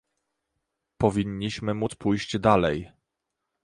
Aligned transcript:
Powinniśmy 0.97 1.73
móc 1.73 1.95
pójść 1.95 2.39
dalej 2.39 2.91